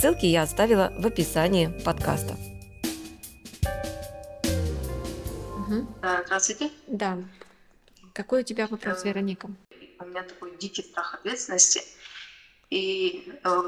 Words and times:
Ссылки 0.00 0.24
я 0.24 0.44
оставила 0.44 0.94
в 0.96 1.06
описании 1.06 1.66
подкаста. 1.84 2.34
Здравствуйте. 6.24 6.70
Да. 6.86 7.18
Какой 8.14 8.40
у 8.40 8.42
тебя 8.42 8.66
вопрос, 8.66 9.04
Вероника? 9.04 9.50
У 9.98 10.04
меня 10.06 10.22
такой 10.22 10.56
дикий 10.56 10.82
страх 10.82 11.16
ответственности. 11.16 11.82
И 12.70 13.30
э, 13.44 13.62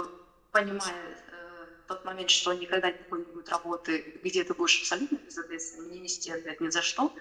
понимая 0.52 0.80
э, 0.80 1.66
тот 1.86 2.02
момент, 2.06 2.30
что 2.30 2.54
никогда 2.54 2.90
не 2.90 3.02
будет 3.10 3.50
работы, 3.50 4.18
где 4.24 4.42
ты 4.42 4.54
будешь 4.54 4.80
абсолютно 4.80 5.16
безответственным, 5.16 5.92
не 5.92 5.98
нести 5.98 6.32
ответ 6.32 6.62
ни 6.62 6.70
за 6.70 6.80
что, 6.80 7.12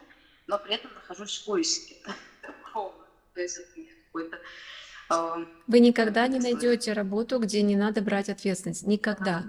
но 0.48 0.58
при 0.58 0.76
этом 0.76 0.90
нахожусь 0.94 1.38
в 1.42 1.46
поиске. 1.48 1.98
То 2.74 3.42
есть 3.42 3.60
какой-то 4.06 4.40
вы 5.68 5.80
никогда 5.80 6.28
не 6.28 6.40
найдете 6.40 6.94
работу, 6.94 7.40
где 7.40 7.62
не 7.62 7.76
надо 7.76 8.02
брать 8.02 8.30
ответственность. 8.30 8.86
Никогда. 8.86 9.44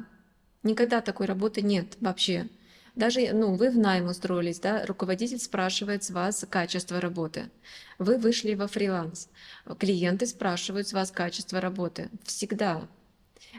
Никогда 0.63 1.01
такой 1.01 1.27
работы 1.27 1.63
нет 1.63 1.97
вообще. 2.01 2.49
Даже, 2.95 3.33
ну, 3.33 3.55
вы 3.55 3.71
в 3.71 3.79
найм 3.79 4.07
устроились, 4.07 4.61
да, 4.61 4.85
руководитель 4.85 5.39
спрашивает 5.39 6.05
с 6.05 6.11
вас 6.11 6.45
качество 6.49 7.01
работы. 7.01 7.51
Вы 7.99 8.19
вышли 8.19 8.55
во 8.55 8.67
фриланс. 8.67 9.31
Клиенты 9.79 10.27
спрашивают 10.27 10.89
с 10.89 10.93
вас 10.93 11.11
качество 11.11 11.61
работы. 11.61 12.11
Всегда. 12.25 12.87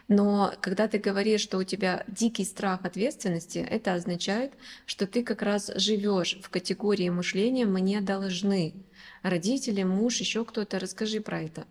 Но 0.08 0.54
когда 0.62 0.88
ты 0.88 0.98
говоришь, 0.98 1.42
что 1.42 1.58
у 1.58 1.64
тебя 1.64 2.04
дикий 2.08 2.45
страх 2.45 2.86
ответственности, 2.86 3.58
это 3.58 3.94
означает, 3.94 4.54
что 4.86 5.08
ты 5.08 5.23
как 5.23 5.42
раз 5.42 5.72
живешь 5.76 6.38
в 6.42 6.50
категории 6.50 7.10
мышления 7.10 7.66
«мне 7.66 8.02
должны». 8.02 8.73
Родители, 9.23 9.84
муж, 9.84 10.17
еще 10.17 10.45
кто-то. 10.45 10.80
Расскажи 10.80 11.22
про 11.22 11.42
это. 11.42 11.66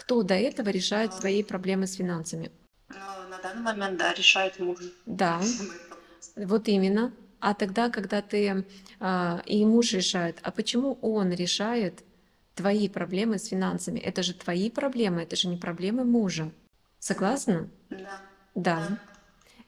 Кто 0.00 0.22
до 0.22 0.34
этого 0.34 0.70
решает 0.70 1.12
свои 1.12 1.42
проблемы 1.42 1.86
с 1.86 1.96
финансами? 1.96 2.50
Ну, 2.88 2.96
на 3.28 3.38
данный 3.42 3.60
момент, 3.60 3.98
да, 3.98 4.14
решает 4.14 4.58
муж. 4.58 4.78
Да, 5.04 5.42
вот 6.36 6.68
именно. 6.68 7.12
А 7.38 7.52
тогда, 7.52 7.90
когда 7.90 8.22
ты 8.22 8.64
а, 8.98 9.42
и 9.44 9.62
муж 9.66 9.92
решает, 9.92 10.38
а 10.42 10.52
почему 10.52 10.98
он 11.02 11.32
решает 11.32 12.02
твои 12.54 12.88
проблемы 12.88 13.38
с 13.38 13.48
финансами? 13.48 13.98
Это 13.98 14.22
же 14.22 14.32
твои 14.32 14.70
проблемы, 14.70 15.20
это 15.20 15.36
же 15.36 15.48
не 15.48 15.58
проблемы 15.58 16.04
мужа. 16.04 16.50
Согласна? 16.98 17.68
Да. 17.90 18.22
Да. 18.54 18.88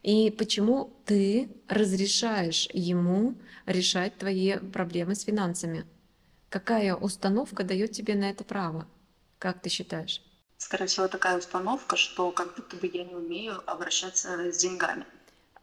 И 0.02 0.30
почему 0.30 0.94
ты 1.04 1.50
разрешаешь 1.68 2.70
ему 2.72 3.34
решать 3.66 4.16
твои 4.16 4.56
проблемы 4.56 5.14
с 5.14 5.24
финансами? 5.24 5.84
Какая 6.48 6.94
установка 6.94 7.64
дает 7.64 7.92
тебе 7.92 8.14
на 8.14 8.30
это 8.30 8.44
право? 8.44 8.88
Как 9.42 9.60
ты 9.60 9.68
считаешь? 9.70 10.22
Скорее 10.56 10.86
всего, 10.86 11.08
такая 11.08 11.36
установка, 11.36 11.96
что 11.96 12.30
как 12.30 12.54
будто 12.54 12.76
бы 12.76 12.88
я 12.94 13.02
не 13.02 13.16
умею 13.16 13.60
обращаться 13.66 14.52
с 14.52 14.56
деньгами. 14.58 15.04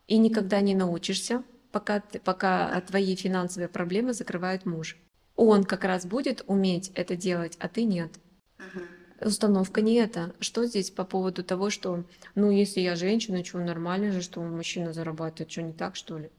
И 0.05 0.17
никогда 0.17 0.59
не 0.59 0.75
научишься, 0.75 1.45
пока, 1.71 2.03
пока 2.25 2.81
твои 2.81 3.15
финансовые 3.15 3.69
проблемы 3.69 4.11
закрывает 4.11 4.65
муж. 4.65 4.97
Он 5.37 5.63
как 5.63 5.85
раз 5.85 6.05
будет 6.05 6.43
уметь 6.47 6.91
это 6.93 7.15
делать, 7.15 7.55
а 7.61 7.69
ты 7.69 7.85
нет. 7.85 8.11
Угу. 8.57 9.27
Установка 9.29 9.79
не 9.79 9.93
это. 9.93 10.35
Что 10.41 10.65
здесь 10.65 10.91
по 10.91 11.05
поводу 11.05 11.41
того, 11.41 11.69
что, 11.69 12.03
ну, 12.35 12.51
если 12.51 12.81
я 12.81 12.97
женщина, 12.97 13.45
что 13.45 13.59
нормально 13.59 14.11
же, 14.11 14.21
что 14.21 14.41
мужчина 14.41 14.91
зарабатывает, 14.91 15.49
что 15.49 15.61
не 15.61 15.71
так, 15.71 15.95
что 15.95 16.17
ли? 16.17 16.29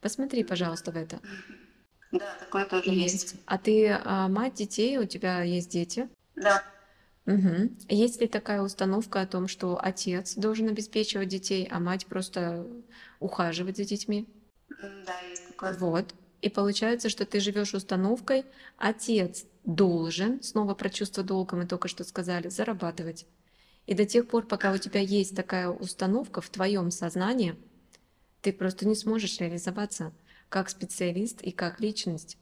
Посмотри, 0.00 0.42
пожалуйста, 0.42 0.90
в 0.90 0.96
это. 0.96 1.20
Да, 2.12 2.34
такое 2.40 2.64
тоже 2.64 2.88
есть. 2.88 3.32
есть. 3.32 3.34
А 3.44 3.58
ты 3.58 3.90
а, 3.90 4.28
мать 4.28 4.54
детей, 4.54 4.96
у 4.96 5.04
тебя 5.04 5.42
есть 5.42 5.70
дети? 5.70 6.08
Да. 6.34 6.64
Угу. 7.28 7.70
Есть 7.90 8.22
ли 8.22 8.26
такая 8.26 8.62
установка 8.62 9.20
о 9.20 9.26
том, 9.26 9.48
что 9.48 9.78
отец 9.80 10.34
должен 10.34 10.68
обеспечивать 10.68 11.28
детей, 11.28 11.68
а 11.70 11.78
мать 11.78 12.06
просто 12.06 12.66
ухаживать 13.20 13.76
за 13.76 13.84
детьми? 13.84 14.26
Да, 14.70 15.20
есть 15.28 15.48
такое. 15.48 15.74
Вот. 15.74 16.14
И 16.40 16.48
получается, 16.48 17.10
что 17.10 17.26
ты 17.26 17.40
живешь 17.40 17.74
установкой, 17.74 18.46
отец 18.78 19.44
должен, 19.64 20.42
снова 20.42 20.74
про 20.74 20.88
чувство 20.88 21.22
долга 21.22 21.54
мы 21.54 21.66
только 21.66 21.88
что 21.88 22.02
сказали, 22.02 22.48
зарабатывать. 22.48 23.26
И 23.84 23.92
до 23.92 24.06
тех 24.06 24.26
пор, 24.26 24.46
пока 24.46 24.72
у 24.72 24.78
тебя 24.78 25.00
есть 25.00 25.36
такая 25.36 25.68
установка 25.68 26.40
в 26.40 26.48
твоем 26.48 26.90
сознании, 26.90 27.56
ты 28.40 28.54
просто 28.54 28.88
не 28.88 28.94
сможешь 28.94 29.38
реализоваться 29.38 30.14
как 30.48 30.70
специалист 30.70 31.42
и 31.42 31.50
как 31.50 31.78
личность 31.80 32.38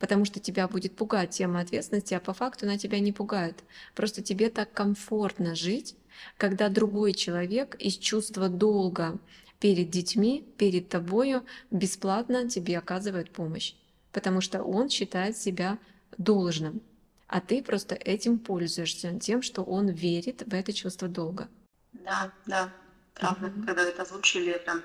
потому 0.00 0.24
что 0.24 0.40
тебя 0.40 0.66
будет 0.66 0.96
пугать 0.96 1.30
тема 1.30 1.60
ответственности, 1.60 2.14
а 2.14 2.20
по 2.20 2.32
факту 2.32 2.66
она 2.66 2.78
тебя 2.78 2.98
не 2.98 3.12
пугает. 3.12 3.62
Просто 3.94 4.22
тебе 4.22 4.50
так 4.50 4.72
комфортно 4.72 5.54
жить, 5.54 5.94
когда 6.36 6.68
другой 6.68 7.12
человек 7.12 7.76
из 7.76 7.96
чувства 7.96 8.48
долга 8.48 9.18
перед 9.60 9.90
детьми, 9.90 10.44
перед 10.56 10.88
тобою 10.88 11.44
бесплатно 11.70 12.48
тебе 12.48 12.78
оказывает 12.78 13.30
помощь, 13.30 13.74
потому 14.10 14.40
что 14.40 14.62
он 14.62 14.88
считает 14.88 15.36
себя 15.36 15.78
должным, 16.16 16.80
а 17.28 17.40
ты 17.40 17.62
просто 17.62 17.94
этим 17.94 18.38
пользуешься, 18.38 19.18
тем, 19.20 19.42
что 19.42 19.62
он 19.62 19.88
верит 19.88 20.42
в 20.46 20.54
это 20.54 20.72
чувство 20.72 21.08
долга. 21.08 21.48
Да, 21.92 22.32
да, 22.46 22.72
правда. 23.14 23.48
Mm-hmm. 23.48 23.66
Когда 23.66 23.82
это 23.82 24.02
озвучили, 24.02 24.50
я 24.50 24.58
прям 24.58 24.82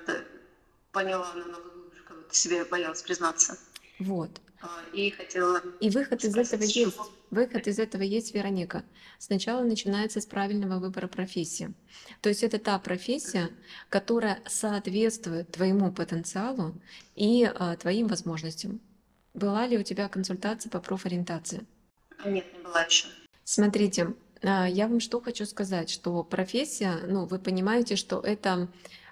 поняла 0.92 1.32
намного 1.34 1.68
лучше, 1.74 2.02
как 2.04 2.34
себе 2.34 2.64
боялась 2.66 3.02
признаться. 3.02 3.58
Вот. 3.98 4.30
И 4.92 5.10
хотела... 5.10 5.62
И 5.80 5.90
выход 5.90 6.24
из 6.24 6.36
этого 6.36 6.62
есть. 6.62 6.96
Выход 7.30 7.66
из 7.66 7.78
этого 7.78 8.02
есть, 8.02 8.34
Вероника. 8.34 8.84
Сначала 9.18 9.62
начинается 9.62 10.20
с 10.20 10.26
правильного 10.26 10.78
выбора 10.78 11.08
профессии. 11.08 11.74
То 12.20 12.28
есть 12.28 12.42
это 12.42 12.58
та 12.58 12.78
профессия, 12.78 13.50
которая 13.88 14.40
соответствует 14.46 15.50
твоему 15.50 15.92
потенциалу 15.92 16.74
и 17.14 17.44
а, 17.44 17.76
твоим 17.76 18.06
возможностям. 18.06 18.80
Была 19.34 19.66
ли 19.66 19.76
у 19.76 19.82
тебя 19.82 20.08
консультация 20.08 20.70
по 20.70 20.80
профориентации? 20.80 21.66
Нет, 22.24 22.46
не 22.56 22.62
была 22.62 22.82
еще. 22.82 23.06
Смотрите, 23.44 24.14
а, 24.42 24.66
я 24.66 24.88
вам 24.88 25.00
что 25.00 25.20
хочу 25.20 25.44
сказать, 25.46 25.90
что 25.90 26.22
профессия, 26.22 27.00
ну, 27.06 27.26
вы 27.26 27.38
понимаете, 27.38 27.96
что 27.96 28.20
это 28.20 28.68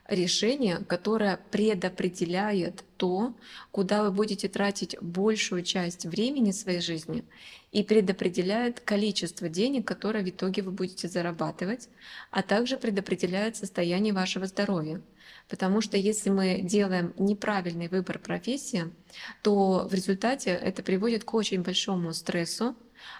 решение, 0.08 0.78
которое 0.86 1.38
предопределяет 1.50 2.84
то, 2.96 3.34
куда 3.70 4.02
вы 4.02 4.10
будете 4.10 4.48
тратить 4.48 4.96
большую 5.00 5.62
часть 5.62 6.04
времени 6.04 6.50
своей 6.50 6.80
жизни 6.80 7.24
и 7.72 7.82
предопределяет 7.82 8.80
количество 8.80 9.48
денег, 9.48 9.86
которое 9.86 10.22
в 10.22 10.28
итоге 10.28 10.62
вы 10.62 10.70
будете 10.70 11.08
зарабатывать, 11.08 11.88
а 12.30 12.42
также 12.42 12.76
предопределяет 12.76 13.56
состояние 13.56 14.12
вашего 14.12 14.46
здоровья. 14.46 15.00
Потому 15.48 15.80
что 15.80 15.96
если 15.96 16.30
мы 16.30 16.60
делаем 16.62 17.12
неправильный 17.18 17.88
выбор 17.88 18.18
профессии, 18.18 18.92
то 19.42 19.86
в 19.90 19.94
результате 19.94 20.50
это 20.50 20.82
приводит 20.82 21.24
к 21.24 21.34
очень 21.34 21.62
большому 21.62 22.12
стрессу, 22.12 22.76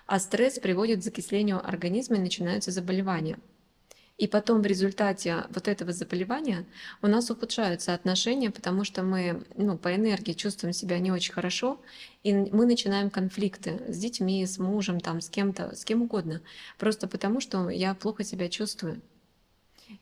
а 0.07 0.19
стресс 0.19 0.59
приводит 0.59 1.01
к 1.01 1.03
закислению 1.03 1.67
организма 1.67 2.17
и 2.17 2.21
начинаются 2.21 2.71
заболевания. 2.71 3.39
И 4.17 4.29
потом 4.29 4.63
в 4.63 4.67
результате 4.67 5.45
вот 5.51 5.67
этого 5.67 5.93
заболевания 5.93 6.65
у 7.03 7.09
нас 7.09 7.31
ухудшаются 7.31 7.95
отношения, 7.95 8.51
потому 8.53 8.85
что 8.85 9.03
мы 9.03 9.43
ну, 9.57 9.77
по 9.77 9.93
энергии 9.93 10.33
чувствуем 10.35 10.73
себя 10.73 11.01
не 11.01 11.11
очень 11.11 11.33
хорошо, 11.33 11.81
и 12.23 12.33
мы 12.33 12.65
начинаем 12.67 13.11
конфликты 13.11 13.83
с 13.89 13.99
детьми, 13.99 14.47
с 14.47 14.59
мужем, 14.59 15.01
там, 15.01 15.21
с 15.21 15.29
кем-то, 15.29 15.75
с 15.75 15.85
кем 15.85 16.03
угодно, 16.03 16.43
просто 16.79 17.09
потому 17.09 17.41
что 17.41 17.69
я 17.69 17.95
плохо 17.95 18.23
себя 18.23 18.49
чувствую. 18.49 19.03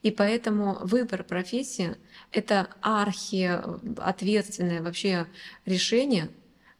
И 0.03 0.11
поэтому 0.11 0.77
выбор 0.81 1.23
профессии— 1.23 1.95
это 2.31 2.69
архи 2.81 3.59
ответственное 3.97 4.83
вообще 4.83 5.25
решение, 5.65 6.29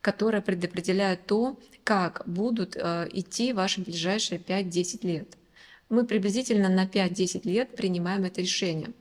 которое 0.02 0.42
предопределяет 0.42 1.26
то, 1.26 1.60
как 1.84 2.22
будут 2.28 2.76
э, 2.76 3.10
идти 3.12 3.54
ваши 3.54 3.82
ближайшие 3.82 4.40
5-10 4.40 5.06
лет 5.08 5.38
мы 5.94 6.06
приблизительно 6.06 6.70
на 6.70 6.86
5-10 6.86 7.42
лет 7.44 7.76
принимаем 7.76 8.24
это 8.26 8.42
решение. 8.42 8.94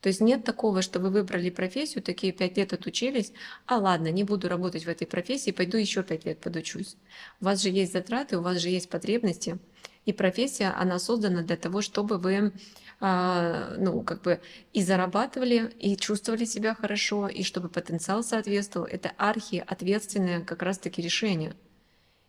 То 0.00 0.08
есть 0.08 0.20
нет 0.20 0.44
такого, 0.44 0.82
что 0.82 1.00
вы 1.00 1.10
выбрали 1.10 1.48
профессию, 1.48 2.02
такие 2.02 2.32
5 2.32 2.56
лет 2.58 2.72
отучились, 2.72 3.32
а 3.66 3.78
ладно, 3.78 4.08
не 4.08 4.22
буду 4.22 4.48
работать 4.48 4.84
в 4.84 4.88
этой 4.88 5.06
профессии, 5.06 5.50
пойду 5.50 5.78
еще 5.78 6.02
5 6.02 6.26
лет 6.26 6.40
подучусь. 6.40 6.96
У 7.40 7.46
вас 7.46 7.62
же 7.62 7.70
есть 7.70 7.92
затраты, 7.92 8.36
у 8.36 8.42
вас 8.42 8.58
же 8.58 8.68
есть 8.68 8.90
потребности, 8.90 9.58
и 10.04 10.12
профессия, 10.12 10.74
она 10.76 10.98
создана 10.98 11.42
для 11.42 11.56
того, 11.56 11.80
чтобы 11.80 12.18
вы 12.18 12.52
а, 13.00 13.74
ну, 13.78 14.02
как 14.02 14.22
бы 14.22 14.40
и 14.72 14.82
зарабатывали, 14.82 15.70
и 15.78 15.96
чувствовали 15.96 16.44
себя 16.44 16.74
хорошо, 16.74 17.28
и 17.28 17.42
чтобы 17.42 17.68
потенциал 17.68 18.22
соответствовал. 18.22 18.86
Это 18.86 19.12
архи 19.16 19.64
ответственное 19.66 20.40
как 20.40 20.62
раз-таки 20.62 21.02
решение. 21.02 21.54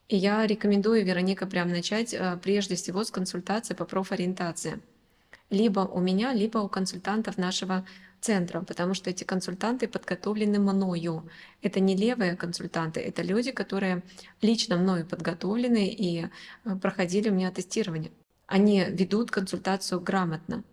И 0.08 0.18
я 0.18 0.46
рекомендую, 0.46 1.04
Вероника, 1.04 1.48
прям 1.48 1.70
начать 1.70 2.14
а, 2.14 2.38
прежде 2.38 2.76
всего 2.76 3.04
с 3.04 3.12
консультации 3.12 3.74
по 3.74 3.86
профориентации. 3.86 4.80
Либо 5.50 5.80
у 5.82 6.00
меня, 6.00 6.34
либо 6.34 6.60
у 6.60 6.70
консультантов 6.70 7.38
нашего 7.38 7.86
центра, 8.22 8.62
потому 8.62 8.94
что 8.94 9.10
эти 9.10 9.24
консультанты 9.24 9.88
подготовлены 9.88 10.60
мною. 10.60 11.30
Это 11.62 11.80
не 11.80 11.96
левые 11.96 12.36
консультанты, 12.36 13.00
это 13.00 13.22
люди, 13.22 13.52
которые 13.52 14.04
лично 14.42 14.78
мною 14.78 15.06
подготовлены 15.06 15.88
и 15.88 16.26
а, 16.64 16.76
проходили 16.78 17.30
у 17.30 17.34
меня 17.34 17.52
тестирование 17.52 18.12
они 18.48 18.84
ведут 18.90 19.32
консультацию 19.32 20.00
грамотно. 20.02 20.64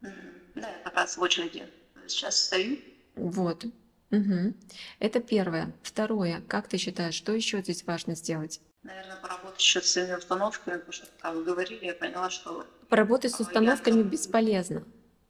Да, 0.00 0.68
я 0.84 1.06
в 1.06 1.18
очереди 1.20 1.64
сейчас 2.06 2.44
стою. 2.44 2.78
Вот. 3.14 3.64
Угу. 4.10 4.54
Это 4.98 5.20
первое. 5.20 5.72
Второе. 5.82 6.42
Как 6.48 6.68
ты 6.68 6.78
считаешь, 6.78 7.14
что 7.14 7.32
еще 7.32 7.60
здесь 7.60 7.84
важно 7.84 8.14
сделать? 8.14 8.60
Наверное, 8.82 9.16
поработать 9.16 9.60
еще 9.60 9.80
с 9.80 9.92
своими 9.92 10.14
установками, 10.14 10.74
потому 10.74 10.92
что, 10.92 11.06
как 11.20 11.34
вы 11.34 11.44
говорили, 11.44 11.84
я 11.84 11.94
поняла, 11.94 12.30
что... 12.30 12.64
Поработать 12.88 13.32
с 13.32 13.40
установками 13.40 13.98
я... 13.98 14.04
бесполезно. 14.04 14.84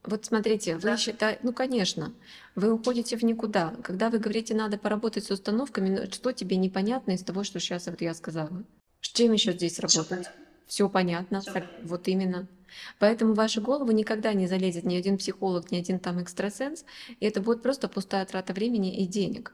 Вот 0.04 0.24
смотрите, 0.24 0.76
вы 0.76 0.80
да? 0.82 0.96
считаете, 0.96 1.40
ну 1.42 1.52
конечно, 1.52 2.14
вы 2.54 2.72
уходите 2.72 3.16
в 3.16 3.22
никуда. 3.24 3.74
Когда 3.82 4.10
вы 4.10 4.18
говорите, 4.18 4.54
надо 4.54 4.78
поработать 4.78 5.24
с 5.24 5.30
установками, 5.30 5.88
ну, 5.88 6.10
что 6.10 6.32
тебе 6.32 6.56
непонятно 6.56 7.12
из 7.12 7.22
того, 7.22 7.42
что 7.42 7.58
сейчас 7.58 7.86
вот 7.86 8.00
я 8.00 8.14
сказала? 8.14 8.64
С 9.00 9.08
чем 9.08 9.32
еще 9.32 9.52
здесь 9.52 9.78
работать? 9.78 10.30
Все 10.66 10.88
понятно, 10.88 11.40
Всё 11.40 11.52
понятно. 11.52 11.78
вот 11.82 12.08
именно. 12.08 12.48
Поэтому 12.98 13.32
в 13.32 13.36
вашу 13.36 13.60
голову 13.60 13.90
никогда 13.92 14.34
не 14.34 14.46
залезет 14.46 14.84
ни 14.84 14.94
один 14.94 15.18
психолог, 15.18 15.70
ни 15.70 15.78
один 15.78 15.98
там 15.98 16.22
экстрасенс, 16.22 16.84
и 17.18 17.26
это 17.26 17.40
будет 17.40 17.62
просто 17.62 17.88
пустая 17.88 18.24
трата 18.26 18.52
времени 18.52 18.96
и 19.02 19.06
денег. 19.06 19.52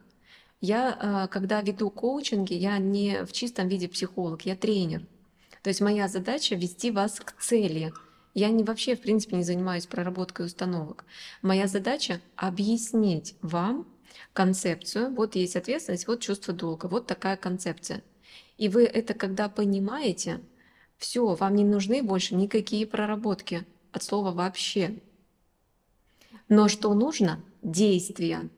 Я, 0.65 0.97
а, 0.99 1.27
когда 1.27 1.61
веду 1.61 1.91
коучинги, 1.91 2.55
я 2.55 2.79
не 2.79 3.27
в 3.27 3.33
чистом 3.33 3.69
виде 3.69 3.87
психолог, 3.87 4.47
я 4.47 4.57
тренер. 4.57 5.07
То 5.63 5.69
есть 5.69 5.83
моя 5.83 6.09
задача 6.09 6.55
вести 6.55 6.91
вас 6.91 7.21
к 7.21 7.39
цели. 7.39 7.93
Я 8.33 8.49
не 8.49 8.65
вообще, 8.65 8.97
в 8.97 9.03
принципе, 9.03 9.37
не 9.37 9.43
занимаюсь 9.43 9.85
проработкой 9.85 10.47
установок. 10.47 11.05
Моя 11.43 11.67
задача 11.67 12.19
объяснить 12.35 13.37
вам 13.43 13.87
концепцию. 14.33 15.15
Вот 15.15 15.37
есть 15.37 15.55
ответственность, 15.55 16.07
вот 16.07 16.21
чувство 16.21 16.55
долга, 16.55 16.87
вот 16.87 17.07
такая 17.07 17.37
концепция. 17.37 18.03
И 18.57 18.71
вы 18.71 18.85
это, 18.85 19.13
когда 19.13 19.51
понимаете, 19.51 20.41
все, 20.97 21.35
вам 21.35 21.57
не 21.57 21.65
нужны 21.65 22.03
больше 22.03 22.35
никакие 22.35 22.87
проработки 22.87 23.67
от 23.93 24.03
слова 24.03 24.33
вообще. 24.33 24.99
Но 26.49 26.69
что 26.69 26.95
нужно? 26.95 27.43
Действия. 27.61 28.49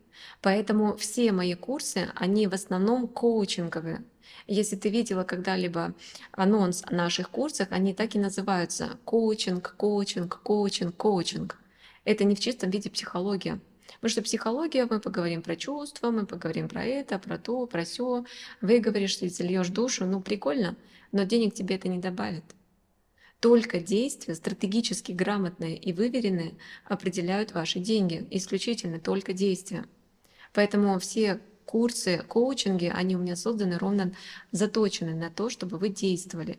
Поэтому 0.43 0.97
все 0.97 1.33
мои 1.33 1.55
курсы, 1.55 2.11
они 2.15 2.47
в 2.47 2.55
основном 2.55 3.09
коучинговые. 3.09 4.05
Если 4.47 4.77
ты 4.77 4.89
видела 4.89 5.25
когда-либо 5.25 5.95
анонс 6.33 6.83
о 6.87 6.95
наших 6.95 7.31
курсах, 7.31 7.69
они 7.71 7.95
так 7.95 8.15
и 8.15 8.19
называются 8.19 8.99
коучинг, 9.05 9.75
коучинг, 9.77 10.41
коучинг, 10.43 10.97
коучинг. 10.97 11.59
Это 12.05 12.25
не 12.25 12.35
в 12.35 12.41
чистом 12.41 12.71
виде 12.71 12.91
психология. 12.91 13.61
Потому 13.95 14.11
что 14.11 14.23
психология, 14.23 14.87
мы 14.89 15.01
поговорим 15.01 15.43
про 15.43 15.57
чувства, 15.57 16.11
мы 16.11 16.27
поговорим 16.27 16.69
про 16.69 16.85
это, 16.85 17.19
про 17.19 17.39
то, 17.39 17.67
про 17.67 17.85
все. 17.85 18.25
Выговоришься, 18.61 19.29
зальешь 19.29 19.69
душу, 19.69 20.05
ну 20.05 20.21
прикольно 20.21 20.77
но 21.13 21.25
денег 21.25 21.55
тебе 21.55 21.77
это 21.77 21.89
не 21.89 21.99
добавит. 21.99 22.45
Только 23.41 23.81
действия, 23.81 24.35
стратегически 24.35 25.13
грамотные 25.13 25.77
и 25.77 25.93
выверенные, 25.93 26.55
определяют 26.85 27.53
ваши 27.53 27.81
деньги. 27.81 28.27
Исключительно 28.31 28.99
только 28.99 29.33
действия. 29.33 29.85
Поэтому 30.57 30.99
все 30.99 31.39
курсы, 31.67 32.25
коучинги, 32.27 32.91
они 32.93 33.15
у 33.15 33.19
меня 33.19 33.37
созданы 33.37 33.77
ровно 33.77 34.15
заточены 34.53 35.15
на 35.15 35.29
то, 35.29 35.51
чтобы 35.51 35.77
вы 35.77 35.91
действовали. 35.91 36.59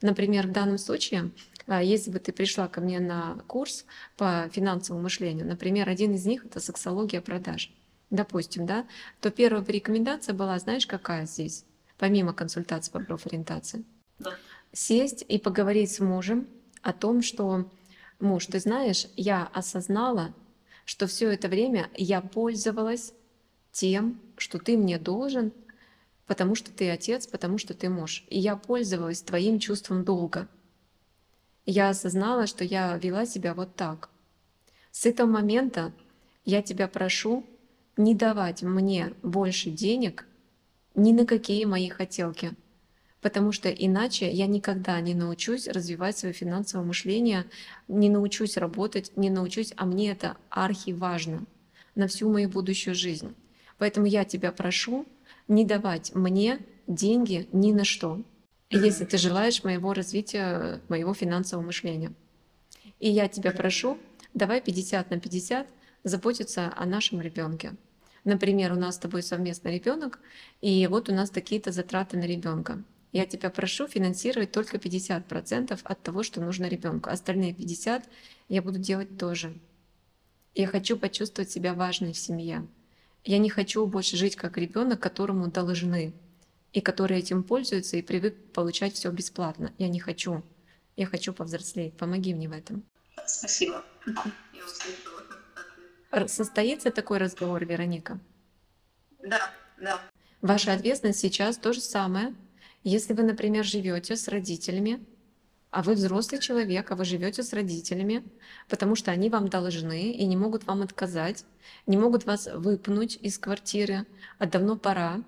Например, 0.00 0.46
в 0.46 0.52
данном 0.52 0.78
случае, 0.78 1.30
а, 1.66 1.82
если 1.82 2.10
бы 2.10 2.20
ты 2.20 2.32
пришла 2.32 2.68
ко 2.68 2.80
мне 2.80 3.00
на 3.00 3.36
курс 3.46 3.84
по 4.16 4.48
финансовому 4.50 5.02
мышлению, 5.02 5.46
например, 5.46 5.90
один 5.90 6.14
из 6.14 6.24
них 6.24 6.46
это 6.46 6.58
сексология 6.58 7.20
продаж, 7.20 7.70
допустим, 8.08 8.64
да, 8.64 8.86
то 9.20 9.30
первая 9.30 9.62
рекомендация 9.62 10.34
была, 10.34 10.58
знаешь, 10.58 10.86
какая 10.86 11.26
здесь? 11.26 11.66
помимо 11.98 12.32
консультации 12.32 12.90
по 12.90 13.00
профориентации. 13.00 13.84
Да. 14.18 14.34
Сесть 14.72 15.24
и 15.28 15.38
поговорить 15.38 15.92
с 15.92 16.00
мужем 16.00 16.48
о 16.82 16.92
том, 16.92 17.22
что 17.22 17.70
муж, 18.20 18.46
ты 18.46 18.58
знаешь, 18.58 19.06
я 19.16 19.48
осознала, 19.52 20.34
что 20.84 21.06
все 21.06 21.30
это 21.30 21.48
время 21.48 21.90
я 21.94 22.20
пользовалась 22.20 23.12
тем, 23.74 24.20
что 24.38 24.58
ты 24.58 24.78
мне 24.78 24.98
должен, 24.98 25.52
потому 26.26 26.54
что 26.54 26.70
ты 26.70 26.88
отец, 26.90 27.26
потому 27.26 27.58
что 27.58 27.74
ты 27.74 27.90
муж. 27.90 28.24
И 28.30 28.38
я 28.38 28.56
пользовалась 28.56 29.20
твоим 29.20 29.58
чувством 29.58 30.04
долга. 30.04 30.48
Я 31.66 31.90
осознала, 31.90 32.46
что 32.46 32.64
я 32.64 32.96
вела 32.96 33.26
себя 33.26 33.52
вот 33.52 33.74
так. 33.74 34.10
С 34.92 35.06
этого 35.06 35.26
момента 35.28 35.92
я 36.44 36.62
тебя 36.62 36.86
прошу 36.88 37.44
не 37.96 38.14
давать 38.14 38.62
мне 38.62 39.12
больше 39.22 39.70
денег 39.70 40.26
ни 40.94 41.12
на 41.12 41.26
какие 41.26 41.64
мои 41.64 41.88
хотелки, 41.88 42.52
потому 43.20 43.50
что 43.50 43.70
иначе 43.70 44.30
я 44.30 44.46
никогда 44.46 45.00
не 45.00 45.14
научусь 45.14 45.66
развивать 45.66 46.16
свое 46.16 46.32
финансовое 46.32 46.86
мышление, 46.86 47.46
не 47.88 48.08
научусь 48.08 48.56
работать, 48.56 49.16
не 49.16 49.30
научусь, 49.30 49.72
а 49.76 49.84
мне 49.84 50.12
это 50.12 50.36
архи 50.48 50.90
важно 50.90 51.44
на 51.96 52.06
всю 52.06 52.30
мою 52.30 52.48
будущую 52.48 52.94
жизнь. 52.94 53.34
Поэтому 53.78 54.06
я 54.06 54.24
тебя 54.24 54.52
прошу 54.52 55.06
не 55.48 55.64
давать 55.64 56.14
мне 56.14 56.60
деньги 56.86 57.48
ни 57.52 57.72
на 57.72 57.84
что, 57.84 58.22
если 58.70 59.04
ты 59.04 59.18
желаешь 59.18 59.64
моего 59.64 59.92
развития, 59.92 60.80
моего 60.88 61.14
финансового 61.14 61.64
мышления. 61.64 62.12
И 63.00 63.10
я 63.10 63.28
тебя 63.28 63.52
прошу, 63.52 63.98
давай 64.32 64.60
50 64.60 65.10
на 65.10 65.20
50 65.20 65.66
заботиться 66.04 66.72
о 66.76 66.86
нашем 66.86 67.20
ребенке. 67.20 67.74
Например, 68.24 68.72
у 68.72 68.76
нас 68.76 68.96
с 68.96 68.98
тобой 68.98 69.22
совместный 69.22 69.74
ребенок, 69.74 70.18
и 70.60 70.86
вот 70.86 71.08
у 71.08 71.14
нас 71.14 71.30
такие-то 71.30 71.72
затраты 71.72 72.16
на 72.16 72.24
ребенка. 72.24 72.82
Я 73.12 73.26
тебя 73.26 73.50
прошу 73.50 73.86
финансировать 73.86 74.50
только 74.50 74.78
50% 74.78 75.78
от 75.84 76.02
того, 76.02 76.22
что 76.22 76.40
нужно 76.40 76.66
ребенку. 76.66 77.10
Остальные 77.10 77.52
50% 77.52 78.04
я 78.48 78.62
буду 78.62 78.78
делать 78.78 79.18
тоже. 79.18 79.56
Я 80.54 80.66
хочу 80.66 80.96
почувствовать 80.96 81.50
себя 81.50 81.74
важной 81.74 82.12
в 82.12 82.18
семье. 82.18 82.66
Я 83.24 83.38
не 83.38 83.48
хочу 83.48 83.86
больше 83.86 84.16
жить 84.16 84.36
как 84.36 84.58
ребенок, 84.58 85.00
которому 85.00 85.48
должны, 85.48 86.12
и 86.72 86.80
который 86.80 87.18
этим 87.18 87.42
пользуется 87.42 87.96
и 87.96 88.02
привык 88.02 88.52
получать 88.52 88.94
все 88.94 89.10
бесплатно. 89.10 89.72
Я 89.78 89.88
не 89.88 89.98
хочу. 89.98 90.42
Я 90.96 91.06
хочу 91.06 91.32
повзрослеть. 91.32 91.96
Помоги 91.96 92.34
мне 92.34 92.48
в 92.48 92.52
этом. 92.52 92.84
Спасибо. 93.26 93.82
Состоится 96.26 96.90
такой 96.90 97.18
разговор, 97.18 97.64
Вероника? 97.64 98.20
Да, 99.22 99.50
да. 99.80 100.00
Ваша 100.42 100.74
ответственность 100.74 101.18
сейчас 101.18 101.56
то 101.56 101.72
же 101.72 101.80
самое. 101.80 102.34
Если 102.82 103.14
вы, 103.14 103.22
например, 103.22 103.64
живете 103.64 104.14
с 104.14 104.28
родителями, 104.28 105.04
а 105.74 105.82
вы 105.82 105.94
взрослый 105.94 106.40
человек, 106.40 106.92
а 106.92 106.94
вы 106.94 107.04
живете 107.04 107.42
с 107.42 107.52
родителями, 107.52 108.24
потому 108.68 108.94
что 108.94 109.10
они 109.10 109.28
вам 109.28 109.48
должны 109.48 110.12
и 110.12 110.24
не 110.24 110.36
могут 110.36 110.68
вам 110.68 110.82
отказать, 110.82 111.44
не 111.88 111.96
могут 111.96 112.26
вас 112.26 112.46
выпнуть 112.46 113.18
из 113.20 113.38
квартиры, 113.38 114.06
а 114.38 114.46
давно 114.46 114.76
пора, 114.76 115.24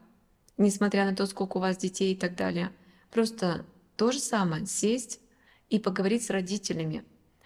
несмотря 0.57 1.05
на 1.05 1.17
то, 1.17 1.27
сколько 1.27 1.57
у 1.57 1.61
вас 1.61 1.79
детей 1.79 2.13
и 2.13 2.17
так 2.17 2.37
далее. 2.37 2.71
Просто 3.11 3.67
то 3.97 4.13
же 4.13 4.21
самое, 4.21 4.67
сесть 4.67 5.19
и 5.69 5.81
поговорить 5.81 6.25
с 6.25 6.31
родителями 6.31 7.05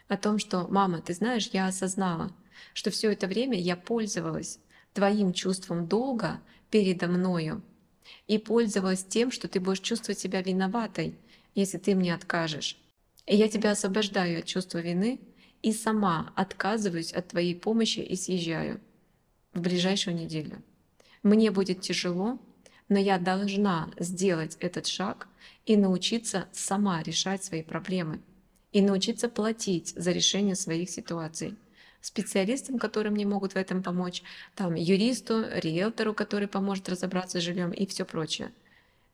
о 0.08 0.18
том, 0.18 0.38
что 0.38 0.68
«мама, 0.68 1.00
ты 1.00 1.14
знаешь, 1.14 1.48
я 1.54 1.68
осознала, 1.68 2.30
что 2.74 2.90
все 2.90 3.10
это 3.10 3.26
время 3.26 3.58
я 3.58 3.76
пользовалась 3.76 4.58
твоим 4.92 5.32
чувством 5.32 5.88
долга 5.88 6.38
передо 6.70 7.06
мною 7.06 7.62
и 8.26 8.36
пользовалась 8.36 9.04
тем, 9.04 9.30
что 9.30 9.48
ты 9.48 9.58
будешь 9.58 9.80
чувствовать 9.80 10.18
себя 10.18 10.42
виноватой, 10.42 11.14
если 11.54 11.78
ты 11.78 11.94
мне 11.94 12.14
откажешь. 12.14 12.79
И 13.30 13.36
я 13.36 13.48
тебя 13.48 13.70
освобождаю 13.70 14.40
от 14.40 14.46
чувства 14.46 14.78
вины 14.78 15.20
и 15.62 15.72
сама 15.72 16.32
отказываюсь 16.34 17.12
от 17.12 17.28
твоей 17.28 17.54
помощи 17.54 18.00
и 18.00 18.16
съезжаю 18.16 18.80
в 19.54 19.60
ближайшую 19.60 20.16
неделю. 20.16 20.60
Мне 21.22 21.52
будет 21.52 21.80
тяжело, 21.80 22.40
но 22.88 22.98
я 22.98 23.18
должна 23.18 23.88
сделать 24.00 24.56
этот 24.58 24.88
шаг 24.88 25.28
и 25.64 25.76
научиться 25.76 26.48
сама 26.50 27.04
решать 27.04 27.44
свои 27.44 27.62
проблемы 27.62 28.20
и 28.72 28.82
научиться 28.82 29.28
платить 29.28 29.94
за 29.94 30.10
решение 30.10 30.56
своих 30.56 30.90
ситуаций 30.90 31.54
специалистам, 32.00 32.80
которые 32.80 33.12
мне 33.12 33.26
могут 33.26 33.52
в 33.52 33.56
этом 33.56 33.84
помочь, 33.84 34.24
там 34.56 34.74
юристу, 34.74 35.44
риэлтору, 35.54 36.14
который 36.14 36.48
поможет 36.48 36.88
разобраться 36.88 37.38
с 37.38 37.44
жильем 37.44 37.70
и 37.70 37.86
все 37.86 38.04
прочее. 38.04 38.50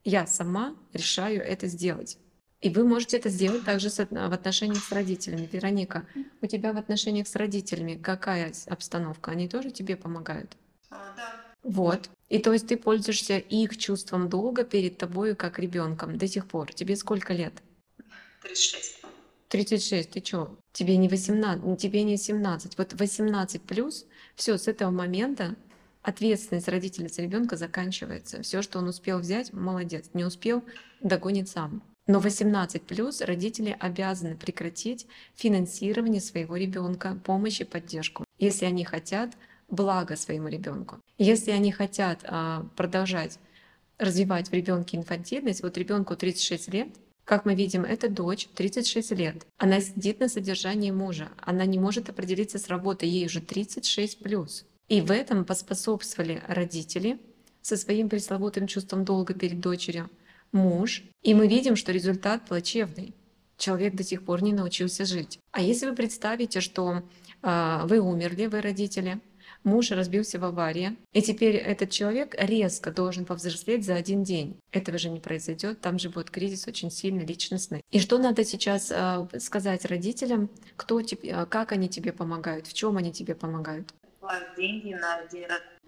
Я 0.04 0.26
сама 0.26 0.74
решаю 0.94 1.42
это 1.42 1.66
сделать. 1.66 2.16
И 2.60 2.70
вы 2.70 2.84
можете 2.84 3.18
это 3.18 3.28
сделать 3.28 3.64
также 3.64 3.90
с 3.90 3.98
в 3.98 4.32
отношениях 4.32 4.82
с 4.82 4.90
родителями. 4.90 5.48
Вероника, 5.52 6.06
у 6.40 6.46
тебя 6.46 6.72
в 6.72 6.78
отношениях 6.78 7.28
с 7.28 7.36
родителями 7.36 7.96
какая 7.96 8.52
обстановка? 8.66 9.30
Они 9.30 9.48
тоже 9.48 9.70
тебе 9.70 9.96
помогают? 9.96 10.56
А, 10.90 11.14
да. 11.16 11.46
Вот. 11.62 12.10
И 12.28 12.38
то 12.38 12.52
есть 12.52 12.68
ты 12.68 12.76
пользуешься 12.76 13.38
их 13.38 13.76
чувством 13.76 14.28
долга 14.28 14.64
перед 14.64 14.96
тобой 14.96 15.34
как 15.34 15.58
ребенком 15.58 16.16
до 16.16 16.26
сих 16.26 16.46
пор. 16.46 16.72
Тебе 16.72 16.96
сколько 16.96 17.32
лет? 17.32 17.52
36. 18.42 19.04
36, 19.48 20.10
ты 20.10 20.20
чё? 20.20 20.56
Тебе 20.72 20.96
не 20.96 21.08
18, 21.08 21.78
тебе 21.78 22.02
не 22.02 22.16
17. 22.16 22.78
Вот 22.78 22.92
18 22.94 23.62
плюс, 23.62 24.06
все, 24.34 24.56
с 24.58 24.66
этого 24.66 24.90
момента 24.90 25.56
ответственность 26.02 26.68
родителя 26.68 27.08
за 27.08 27.22
ребенка 27.22 27.56
заканчивается. 27.56 28.42
Все, 28.42 28.62
что 28.62 28.78
он 28.78 28.88
успел 28.88 29.18
взять, 29.18 29.52
молодец. 29.52 30.10
Не 30.14 30.24
успел, 30.24 30.64
догонит 31.00 31.48
сам. 31.48 31.82
Но 32.06 32.20
18 32.20 32.82
плюс 32.82 33.20
родители 33.20 33.76
обязаны 33.78 34.36
прекратить 34.36 35.06
финансирование 35.34 36.20
своего 36.20 36.56
ребенка, 36.56 37.18
помощь 37.24 37.60
и 37.60 37.64
поддержку, 37.64 38.24
если 38.38 38.64
они 38.64 38.84
хотят 38.84 39.36
блага 39.68 40.16
своему 40.16 40.48
ребенку. 40.48 40.98
Если 41.18 41.50
они 41.50 41.72
хотят 41.72 42.20
а, 42.24 42.66
продолжать 42.76 43.38
развивать 43.98 44.50
в 44.50 44.52
ребенке 44.52 44.96
инфантильность, 44.96 45.62
вот 45.62 45.76
ребенку 45.78 46.16
36 46.16 46.68
лет, 46.68 46.88
как 47.24 47.44
мы 47.44 47.56
видим, 47.56 47.84
эта 47.84 48.08
дочь 48.08 48.46
36 48.54 49.10
лет. 49.12 49.46
Она 49.58 49.80
сидит 49.80 50.20
на 50.20 50.28
содержании 50.28 50.92
мужа. 50.92 51.28
Она 51.38 51.66
не 51.66 51.78
может 51.78 52.08
определиться 52.08 52.58
с 52.58 52.68
работой, 52.68 53.08
ей 53.08 53.26
уже 53.26 53.40
36 53.40 54.20
плюс. 54.20 54.64
И 54.88 55.00
в 55.00 55.10
этом 55.10 55.44
поспособствовали 55.44 56.40
родители 56.46 57.18
со 57.62 57.76
своим 57.76 58.08
пресловутым 58.08 58.68
чувством 58.68 59.04
долга 59.04 59.34
перед 59.34 59.58
дочерью, 59.58 60.08
муж, 60.56 61.02
и 61.22 61.34
мы 61.34 61.46
видим, 61.48 61.76
что 61.76 61.92
результат 61.92 62.44
плачевный. 62.46 63.14
Человек 63.56 63.94
до 63.94 64.02
сих 64.02 64.24
пор 64.24 64.42
не 64.42 64.52
научился 64.52 65.04
жить. 65.04 65.38
А 65.52 65.62
если 65.62 65.86
вы 65.86 65.94
представите, 65.94 66.60
что 66.60 67.02
э, 67.42 67.80
вы 67.84 68.00
умерли, 68.00 68.46
вы 68.46 68.60
родители, 68.60 69.20
муж 69.64 69.90
разбился 69.90 70.38
в 70.38 70.44
аварии, 70.44 70.96
и 71.12 71.22
теперь 71.22 71.56
этот 71.56 71.90
человек 71.90 72.34
резко 72.38 72.90
должен 72.90 73.24
повзрослеть 73.24 73.84
за 73.84 73.94
один 73.94 74.24
день. 74.24 74.58
Этого 74.72 74.98
же 74.98 75.08
не 75.08 75.20
произойдет, 75.20 75.80
там 75.80 75.98
же 75.98 76.10
будет 76.10 76.30
кризис 76.30 76.68
очень 76.68 76.90
сильный, 76.90 77.24
личностный. 77.24 77.82
И 77.90 77.98
что 77.98 78.18
надо 78.18 78.44
сейчас 78.44 78.90
э, 78.90 79.26
сказать 79.38 79.84
родителям, 79.86 80.50
кто 80.76 81.00
тебе, 81.02 81.46
как 81.46 81.72
они 81.72 81.88
тебе 81.88 82.12
помогают, 82.12 82.66
в 82.66 82.72
чем 82.74 82.96
они 82.96 83.12
тебе 83.12 83.34
помогают? 83.34 83.94
Деньги 84.56 84.92
на 84.92 85.22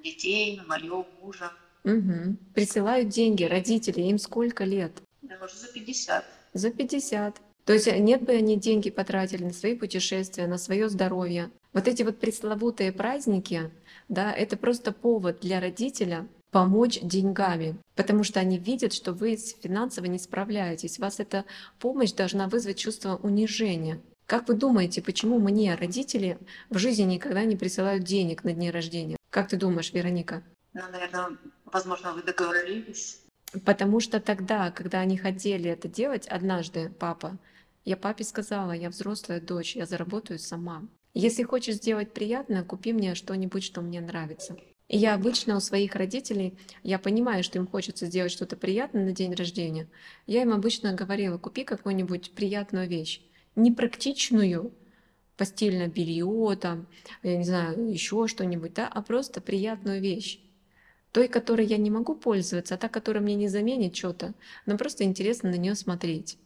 детей, 0.02 0.60
моего 0.66 1.06
мужа. 1.20 1.52
Угу. 1.88 2.36
Присылают 2.54 3.08
деньги 3.08 3.44
родители, 3.44 4.02
им 4.02 4.18
сколько 4.18 4.64
лет? 4.64 4.92
Да, 5.22 5.36
уже 5.42 5.56
за 5.56 5.68
50. 5.68 6.24
За 6.52 6.70
50. 6.70 7.40
То 7.64 7.72
есть 7.72 7.88
э, 7.88 7.98
нет 7.98 8.22
бы 8.22 8.32
они 8.32 8.56
деньги 8.56 8.90
потратили 8.90 9.44
на 9.44 9.52
свои 9.52 9.74
путешествия, 9.74 10.46
на 10.46 10.58
свое 10.58 10.88
здоровье. 10.88 11.50
Вот 11.72 11.88
эти 11.88 12.02
вот 12.02 12.18
пресловутые 12.18 12.92
праздники, 12.92 13.70
да, 14.08 14.32
это 14.32 14.56
просто 14.56 14.92
повод 14.92 15.40
для 15.40 15.60
родителя 15.60 16.26
помочь 16.50 16.98
деньгами, 17.02 17.76
потому 17.94 18.24
что 18.24 18.40
они 18.40 18.58
видят, 18.58 18.92
что 18.92 19.12
вы 19.12 19.36
финансово 19.36 20.06
не 20.06 20.18
справляетесь. 20.18 20.98
Вас 20.98 21.20
эта 21.20 21.44
помощь 21.78 22.12
должна 22.12 22.48
вызвать 22.48 22.78
чувство 22.78 23.16
унижения. 23.16 24.00
Как 24.26 24.48
вы 24.48 24.54
думаете, 24.54 25.00
почему 25.02 25.38
мне 25.38 25.74
родители 25.74 26.38
в 26.68 26.78
жизни 26.78 27.04
никогда 27.04 27.44
не 27.44 27.56
присылают 27.56 28.04
денег 28.04 28.44
на 28.44 28.52
дни 28.52 28.70
рождения? 28.70 29.16
Как 29.30 29.48
ты 29.48 29.56
думаешь, 29.56 29.92
Вероника? 29.92 30.42
Ну, 30.74 30.82
наверное, 30.92 31.36
возможно, 31.72 32.12
вы 32.12 32.22
договорились. 32.22 33.20
Потому 33.64 34.00
что 34.00 34.20
тогда, 34.20 34.70
когда 34.70 35.00
они 35.00 35.16
хотели 35.16 35.70
это 35.70 35.88
делать, 35.88 36.26
однажды 36.28 36.90
папа, 36.98 37.38
я 37.84 37.96
папе 37.96 38.24
сказала, 38.24 38.72
я 38.72 38.90
взрослая 38.90 39.40
дочь, 39.40 39.76
я 39.76 39.86
заработаю 39.86 40.38
сама. 40.38 40.82
Если 41.14 41.42
хочешь 41.42 41.76
сделать 41.76 42.12
приятное, 42.12 42.62
купи 42.62 42.92
мне 42.92 43.14
что-нибудь, 43.14 43.64
что 43.64 43.80
мне 43.80 44.00
нравится. 44.00 44.56
И 44.88 44.96
я 44.96 45.14
обычно 45.14 45.56
у 45.56 45.60
своих 45.60 45.94
родителей, 45.94 46.58
я 46.82 46.98
понимаю, 46.98 47.42
что 47.44 47.58
им 47.58 47.66
хочется 47.66 48.06
сделать 48.06 48.32
что-то 48.32 48.56
приятное 48.56 49.04
на 49.04 49.12
день 49.12 49.34
рождения, 49.34 49.88
я 50.26 50.42
им 50.42 50.52
обычно 50.52 50.94
говорила, 50.94 51.38
купи 51.38 51.64
какую-нибудь 51.64 52.32
приятную 52.32 52.88
вещь, 52.88 53.22
непрактичную, 53.54 54.72
постельное 55.36 55.88
белье, 55.88 56.56
там, 56.60 56.86
я 57.22 57.36
не 57.36 57.44
знаю, 57.44 57.90
еще 57.90 58.26
что-нибудь, 58.26 58.74
да, 58.74 58.88
а 58.88 59.02
просто 59.02 59.40
приятную 59.40 60.00
вещь 60.00 60.40
той, 61.18 61.26
которой 61.26 61.66
я 61.66 61.78
не 61.78 61.90
могу 61.90 62.14
пользоваться, 62.14 62.76
а 62.76 62.78
та, 62.78 62.88
которая 62.88 63.20
мне 63.20 63.34
не 63.34 63.48
заменит 63.48 63.96
что-то, 63.96 64.34
но 64.66 64.78
просто 64.78 65.02
интересно 65.02 65.50
на 65.50 65.56
нее 65.56 65.74
смотреть. 65.74 66.38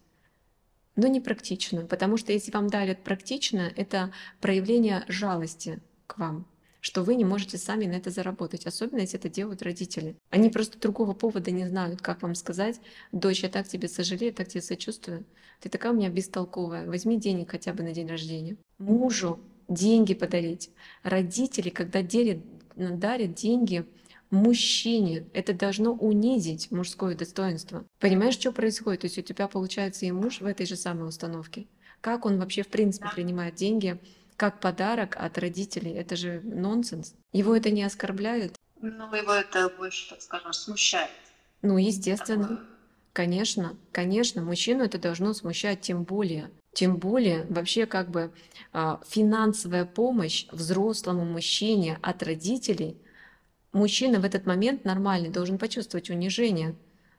Но 0.96 1.08
не 1.08 1.20
практично, 1.20 1.84
потому 1.84 2.16
что 2.16 2.32
если 2.32 2.50
вам 2.52 2.68
дарят 2.68 3.04
практично, 3.04 3.70
это 3.76 4.14
проявление 4.40 5.04
жалости 5.08 5.82
к 6.06 6.16
вам, 6.16 6.46
что 6.80 7.02
вы 7.02 7.16
не 7.16 7.24
можете 7.26 7.58
сами 7.58 7.84
на 7.84 7.96
это 7.96 8.08
заработать, 8.08 8.64
особенно 8.64 9.00
если 9.00 9.18
это 9.18 9.28
делают 9.28 9.60
родители. 9.60 10.16
Они 10.30 10.48
просто 10.48 10.80
другого 10.80 11.12
повода 11.12 11.50
не 11.50 11.68
знают, 11.68 12.00
как 12.00 12.22
вам 12.22 12.34
сказать, 12.34 12.80
дочь, 13.12 13.42
я 13.42 13.50
так 13.50 13.68
тебе 13.68 13.88
сожалею, 13.88 14.32
так 14.32 14.48
тебе 14.48 14.62
сочувствую, 14.62 15.26
ты 15.60 15.68
такая 15.68 15.92
у 15.92 15.94
меня 15.94 16.08
бестолковая, 16.08 16.86
возьми 16.86 17.18
денег 17.18 17.50
хотя 17.50 17.74
бы 17.74 17.82
на 17.82 17.92
день 17.92 18.08
рождения. 18.08 18.56
Мужу 18.78 19.38
деньги 19.68 20.14
подарить. 20.14 20.70
Родители, 21.02 21.68
когда 21.68 22.00
дарят, 22.00 22.38
дарят 22.74 23.34
деньги, 23.34 23.84
мужчине. 24.32 25.26
Это 25.34 25.52
должно 25.52 25.92
унизить 25.92 26.70
мужское 26.72 27.14
достоинство. 27.14 27.84
Понимаешь, 28.00 28.34
что 28.34 28.50
происходит? 28.50 29.02
То 29.02 29.04
есть 29.06 29.18
у 29.18 29.22
тебя 29.22 29.46
получается 29.46 30.06
и 30.06 30.10
муж 30.10 30.40
в 30.40 30.46
этой 30.46 30.66
же 30.66 30.74
самой 30.74 31.08
установке. 31.08 31.68
Как 32.00 32.26
он 32.26 32.40
вообще 32.40 32.62
в 32.62 32.68
принципе 32.68 33.08
принимает 33.14 33.54
деньги 33.54 34.00
как 34.36 34.58
подарок 34.58 35.16
от 35.16 35.38
родителей? 35.38 35.92
Это 35.92 36.16
же 36.16 36.40
нонсенс. 36.42 37.14
Его 37.32 37.54
это 37.54 37.70
не 37.70 37.84
оскорбляет? 37.84 38.58
Ну, 38.80 39.14
его 39.14 39.32
это 39.32 39.68
больше, 39.68 40.08
так 40.08 40.22
скажем, 40.22 40.52
смущает. 40.52 41.10
Ну, 41.60 41.76
естественно. 41.76 42.48
Такое. 42.48 42.66
Конечно, 43.12 43.76
конечно, 43.92 44.40
мужчину 44.40 44.84
это 44.84 44.98
должно 44.98 45.34
смущать 45.34 45.82
тем 45.82 46.04
более. 46.04 46.50
Тем 46.72 46.96
более 46.96 47.44
вообще 47.50 47.84
как 47.84 48.10
бы 48.10 48.32
а, 48.72 49.02
финансовая 49.06 49.84
помощь 49.84 50.46
взрослому 50.50 51.26
мужчине 51.26 51.98
от 52.00 52.22
родителей– 52.22 52.96
мужчина 53.72 54.20
в 54.20 54.24
этот 54.24 54.46
момент 54.46 54.84
нормальный 54.84 55.30
должен 55.30 55.58
почувствовать 55.58 56.10
унижение. 56.10 56.76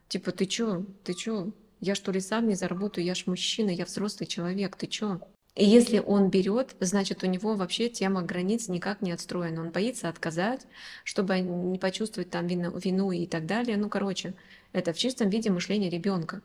Типа, 0.07 0.31
ты 0.31 0.45
чё, 0.45 0.85
ты 1.03 1.13
чё, 1.13 1.51
я 1.79 1.95
что 1.95 2.11
ли 2.11 2.19
сам 2.19 2.47
не 2.47 2.55
заработаю, 2.55 3.05
я 3.05 3.15
ж 3.15 3.23
мужчина, 3.25 3.69
я 3.69 3.85
взрослый 3.85 4.27
человек, 4.27 4.75
ты 4.75 4.87
чё? 4.87 5.19
И 5.55 5.65
если 5.65 5.99
он 5.99 6.29
берет, 6.29 6.75
значит, 6.79 7.23
у 7.23 7.27
него 7.27 7.53
вообще 7.53 7.87
тема 7.87 8.23
границ 8.23 8.69
никак 8.69 9.01
не 9.03 9.11
отстроена. 9.11 9.61
Он 9.61 9.69
боится 9.69 10.09
отказать, 10.09 10.65
чтобы 11.03 11.39
не 11.39 11.77
почувствовать 11.77 12.31
там 12.31 12.47
вину, 12.47 12.75
вину 12.77 13.11
и 13.11 13.27
так 13.27 13.45
далее. 13.45 13.77
Ну, 13.77 13.87
короче, 13.87 14.33
это 14.71 14.93
в 14.93 14.97
чистом 14.97 15.29
виде 15.29 15.51
мышление 15.51 15.91
ребенка. 15.91 16.41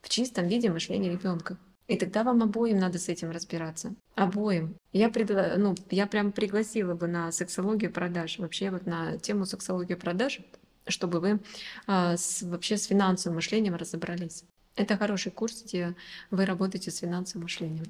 В 0.00 0.08
чистом 0.08 0.48
виде 0.48 0.70
мышление 0.70 1.12
ребенка. 1.12 1.58
И 1.88 1.96
тогда 1.96 2.24
вам 2.24 2.42
обоим 2.42 2.78
надо 2.78 2.98
с 2.98 3.08
этим 3.08 3.30
разбираться. 3.30 3.94
Обоим. 4.14 4.76
Я, 4.92 5.08
предла... 5.08 5.54
ну, 5.56 5.74
я 5.90 6.06
прям 6.06 6.32
пригласила 6.32 6.94
бы 6.94 7.06
на 7.06 7.30
сексологию 7.30 7.92
продаж, 7.92 8.38
вообще 8.38 8.70
вот 8.70 8.86
на 8.86 9.18
тему 9.18 9.46
сексологии 9.46 9.94
продаж, 9.94 10.40
чтобы 10.88 11.20
вы 11.20 11.40
а, 11.86 12.16
с, 12.16 12.42
вообще 12.42 12.76
с 12.76 12.86
финансовым 12.86 13.36
мышлением 13.36 13.76
разобрались. 13.76 14.44
Это 14.74 14.96
хороший 14.96 15.32
курс, 15.32 15.62
где 15.64 15.94
вы 16.30 16.44
работаете 16.44 16.90
с 16.90 16.98
финансовым 16.98 17.44
мышлением. 17.44 17.86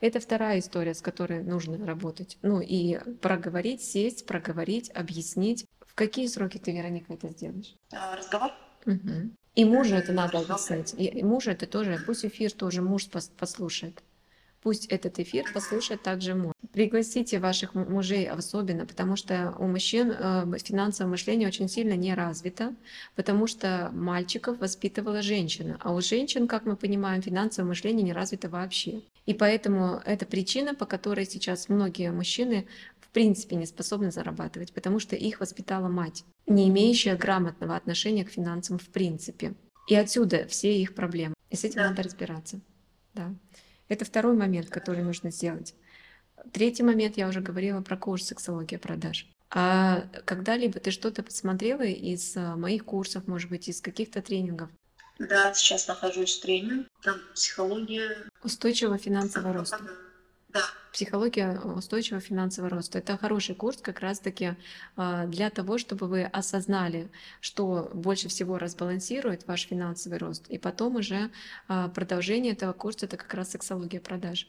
Это 0.00 0.20
вторая 0.20 0.58
история, 0.58 0.94
с 0.94 1.02
которой 1.02 1.42
нужно 1.42 1.84
работать. 1.86 2.38
Ну 2.42 2.60
и 2.60 2.98
проговорить, 3.20 3.82
сесть, 3.82 4.26
проговорить, 4.26 4.90
объяснить. 4.94 5.66
В 5.86 5.94
какие 5.94 6.26
сроки 6.26 6.58
ты, 6.58 6.72
Вероника, 6.72 7.12
это 7.12 7.28
сделаешь? 7.28 7.74
А, 7.92 8.16
разговор. 8.16 8.50
Угу. 8.86 9.30
И 9.54 9.64
мужу 9.64 9.96
это 9.96 10.12
надо 10.12 10.38
объяснить. 10.38 10.94
И, 10.96 11.22
мужу 11.22 11.50
это 11.50 11.66
тоже, 11.66 12.00
пусть 12.06 12.24
эфир 12.24 12.52
тоже 12.52 12.82
муж 12.82 13.08
послушает. 13.36 14.02
Пусть 14.62 14.86
этот 14.86 15.18
эфир 15.18 15.50
послушает 15.54 16.02
также 16.02 16.34
муж. 16.34 16.52
Пригласите 16.72 17.38
ваших 17.38 17.74
мужей 17.74 18.28
особенно, 18.28 18.84
потому 18.84 19.16
что 19.16 19.54
у 19.58 19.66
мужчин 19.66 20.12
э, 20.12 20.44
финансовое 20.62 21.10
мышление 21.10 21.48
очень 21.48 21.68
сильно 21.68 21.94
не 21.94 22.14
развито, 22.14 22.74
потому 23.16 23.46
что 23.46 23.90
мальчиков 23.92 24.58
воспитывала 24.60 25.22
женщина, 25.22 25.78
а 25.80 25.94
у 25.94 26.00
женщин, 26.02 26.46
как 26.46 26.66
мы 26.66 26.76
понимаем, 26.76 27.22
финансовое 27.22 27.68
мышление 27.68 28.02
не 28.04 28.12
развито 28.12 28.50
вообще. 28.50 29.00
И 29.24 29.32
поэтому 29.32 30.02
это 30.04 30.26
причина, 30.26 30.74
по 30.74 30.84
которой 30.84 31.24
сейчас 31.24 31.68
многие 31.70 32.12
мужчины 32.12 32.66
в 33.10 33.12
принципе 33.12 33.56
не 33.56 33.66
способны 33.66 34.12
зарабатывать, 34.12 34.72
потому 34.72 35.00
что 35.00 35.16
их 35.16 35.40
воспитала 35.40 35.88
мать, 35.88 36.24
не 36.46 36.68
имеющая 36.68 37.16
грамотного 37.16 37.74
отношения 37.74 38.24
к 38.24 38.30
финансам 38.30 38.78
в 38.78 38.88
принципе. 38.88 39.54
И 39.88 39.96
отсюда 39.96 40.46
все 40.46 40.80
их 40.80 40.94
проблемы. 40.94 41.34
И 41.50 41.56
с 41.56 41.64
этим 41.64 41.82
да. 41.82 41.90
надо 41.90 42.04
разбираться. 42.04 42.60
Да. 43.14 43.34
Это 43.88 44.04
второй 44.04 44.36
момент, 44.36 44.70
который 44.70 45.02
нужно 45.02 45.32
сделать. 45.32 45.74
Третий 46.52 46.84
момент, 46.84 47.16
я 47.16 47.26
уже 47.26 47.40
говорила 47.40 47.80
про 47.80 47.96
курс 47.96 48.26
«Сексология 48.26 48.78
продаж». 48.78 49.28
А 49.50 50.02
когда-либо 50.24 50.78
ты 50.78 50.92
что-то 50.92 51.24
посмотрела 51.24 51.82
из 51.82 52.36
а, 52.36 52.54
моих 52.54 52.84
курсов, 52.84 53.26
может 53.26 53.50
быть, 53.50 53.68
из 53.68 53.80
каких-то 53.80 54.22
тренингов? 54.22 54.70
Да, 55.18 55.52
сейчас 55.52 55.88
нахожусь 55.88 56.38
в 56.38 56.42
трене. 56.42 56.86
Там 57.02 57.16
психология. 57.34 58.16
Устойчивого 58.44 58.96
финансового 58.96 59.52
роста. 59.52 59.80
Да. 60.52 60.62
Психология 60.92 61.58
устойчивого 61.60 62.20
финансового 62.20 62.70
роста. 62.70 62.98
Это 62.98 63.16
хороший 63.16 63.54
курс 63.54 63.78
как 63.80 64.00
раз-таки 64.00 64.56
а, 64.96 65.26
для 65.26 65.48
того, 65.50 65.78
чтобы 65.78 66.08
вы 66.08 66.24
осознали, 66.24 67.08
что 67.40 67.90
больше 67.94 68.28
всего 68.28 68.58
разбалансирует 68.58 69.46
ваш 69.46 69.68
финансовый 69.68 70.18
рост. 70.18 70.48
И 70.48 70.58
потом 70.58 70.96
уже 70.96 71.30
а, 71.68 71.88
продолжение 71.88 72.52
этого 72.52 72.72
курса— 72.72 73.06
это 73.06 73.16
как 73.16 73.32
раз 73.34 73.50
сексология 73.50 74.00
продаж. 74.00 74.48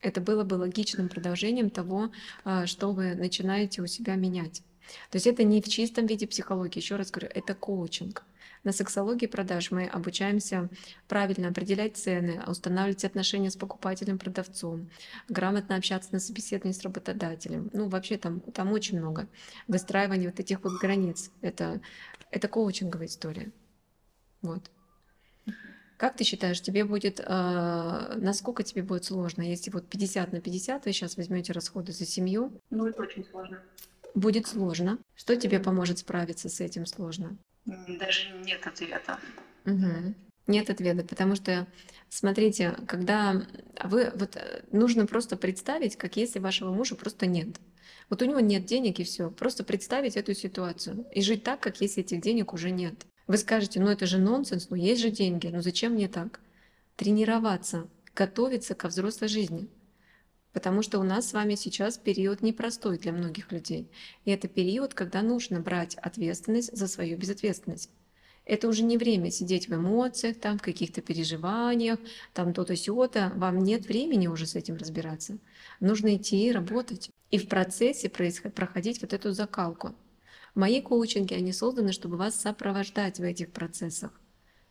Это 0.00 0.20
было 0.20 0.42
бы 0.42 0.54
логичным 0.54 1.08
продолжением 1.08 1.68
того, 1.68 2.10
а, 2.44 2.66
что 2.66 2.92
вы 2.92 3.14
начинаете 3.14 3.82
у 3.82 3.86
себя 3.86 4.14
менять. 4.14 4.62
То 5.10 5.16
есть 5.16 5.26
это 5.26 5.44
не 5.44 5.60
в 5.60 5.68
чистом 5.68 6.06
виде 6.06 6.26
психологии, 6.26 6.78
еще 6.78 6.96
раз 6.96 7.10
говорю, 7.10 7.30
это 7.34 7.54
коучинг. 7.54 8.24
На 8.64 8.70
сексологии 8.70 9.26
продаж 9.26 9.72
мы 9.72 9.86
обучаемся 9.86 10.68
правильно 11.08 11.48
определять 11.48 11.96
цены, 11.96 12.40
устанавливать 12.46 13.04
отношения 13.04 13.50
с 13.50 13.56
покупателем, 13.56 14.18
продавцом, 14.18 14.88
грамотно 15.28 15.76
общаться 15.76 16.10
на 16.12 16.20
собеседовании 16.20 16.72
с 16.72 16.82
работодателем. 16.82 17.70
Ну, 17.72 17.88
вообще 17.88 18.18
там, 18.18 18.40
там 18.40 18.72
очень 18.72 18.98
много. 18.98 19.26
Выстраивание 19.66 20.30
вот 20.30 20.38
этих 20.38 20.62
вот 20.62 20.80
границ. 20.80 21.32
Это, 21.40 21.80
это 22.30 22.46
коучинговая 22.46 23.08
история. 23.08 23.50
Вот. 24.42 24.70
Как 25.96 26.16
ты 26.16 26.24
считаешь, 26.24 26.60
тебе 26.60 26.84
будет, 26.84 27.20
э, 27.20 28.14
насколько 28.16 28.62
тебе 28.64 28.82
будет 28.82 29.04
сложно, 29.04 29.42
если 29.42 29.70
вот 29.70 29.88
50 29.88 30.32
на 30.32 30.40
50 30.40 30.84
вы 30.84 30.92
сейчас 30.92 31.16
возьмете 31.16 31.52
расходы 31.52 31.92
за 31.92 32.04
семью? 32.06 32.60
Ну, 32.70 32.86
это 32.86 33.02
очень 33.02 33.24
сложно. 33.24 33.60
Будет 34.14 34.46
сложно. 34.46 34.98
Что 35.14 35.36
тебе 35.36 35.58
поможет 35.58 35.98
справиться 35.98 36.48
с 36.48 36.60
этим 36.60 36.86
сложно? 36.86 37.36
Даже 37.64 38.30
нет 38.44 38.66
ответа. 38.66 39.18
Угу. 39.64 40.14
Нет 40.48 40.70
ответа, 40.70 41.04
потому 41.04 41.36
что, 41.36 41.68
смотрите, 42.08 42.76
когда 42.88 43.46
вы, 43.84 44.10
вот 44.16 44.36
э, 44.36 44.64
нужно 44.72 45.06
просто 45.06 45.36
представить, 45.36 45.96
как 45.96 46.16
если 46.16 46.40
вашего 46.40 46.72
мужа 46.72 46.96
просто 46.96 47.26
нет. 47.26 47.60
Вот 48.10 48.22
у 48.22 48.24
него 48.24 48.40
нет 48.40 48.66
денег 48.66 48.98
и 48.98 49.04
все. 49.04 49.30
Просто 49.30 49.62
представить 49.62 50.16
эту 50.16 50.34
ситуацию 50.34 51.06
и 51.14 51.22
жить 51.22 51.44
так, 51.44 51.60
как 51.60 51.80
если 51.80 52.02
этих 52.02 52.20
денег 52.20 52.52
уже 52.52 52.70
нет. 52.70 53.06
Вы 53.28 53.38
скажете, 53.38 53.80
ну 53.80 53.88
это 53.88 54.04
же 54.06 54.18
нонсенс, 54.18 54.68
ну 54.68 54.76
есть 54.76 55.00
же 55.00 55.10
деньги, 55.10 55.46
ну 55.46 55.62
зачем 55.62 55.92
мне 55.92 56.08
так? 56.08 56.40
Тренироваться, 56.96 57.88
готовиться 58.14 58.74
ко 58.74 58.88
взрослой 58.88 59.28
жизни. 59.28 59.68
Потому 60.52 60.82
что 60.82 60.98
у 60.98 61.02
нас 61.02 61.28
с 61.28 61.32
вами 61.32 61.54
сейчас 61.54 61.96
период 61.96 62.42
непростой 62.42 62.98
для 62.98 63.12
многих 63.12 63.52
людей. 63.52 63.90
И 64.24 64.30
это 64.30 64.48
период, 64.48 64.92
когда 64.94 65.22
нужно 65.22 65.60
брать 65.60 65.94
ответственность 65.96 66.76
за 66.76 66.88
свою 66.88 67.16
безответственность. 67.16 67.90
Это 68.44 68.68
уже 68.68 68.82
не 68.82 68.98
время 68.98 69.30
сидеть 69.30 69.68
в 69.68 69.74
эмоциях, 69.74 70.38
там, 70.38 70.58
в 70.58 70.62
каких-то 70.62 71.00
переживаниях, 71.00 71.98
там 72.34 72.52
то-то, 72.52 72.74
сё-то. 72.76 73.32
Вам 73.36 73.60
нет 73.60 73.86
времени 73.86 74.26
уже 74.26 74.46
с 74.46 74.56
этим 74.56 74.76
разбираться. 74.76 75.38
Нужно 75.80 76.16
идти 76.16 76.46
и 76.46 76.52
работать. 76.52 77.08
И 77.30 77.38
в 77.38 77.48
процессе 77.48 78.10
проходить 78.10 79.00
вот 79.00 79.12
эту 79.12 79.32
закалку. 79.32 79.94
Мои 80.54 80.82
коучинги, 80.82 81.34
они 81.34 81.52
созданы, 81.52 81.92
чтобы 81.92 82.16
вас 82.16 82.34
сопровождать 82.34 83.18
в 83.18 83.22
этих 83.22 83.52
процессах 83.52 84.21